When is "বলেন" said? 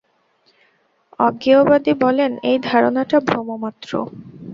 2.03-2.31